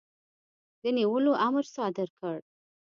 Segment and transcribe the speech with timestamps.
[0.81, 2.37] د نیولو امر صادر کړ.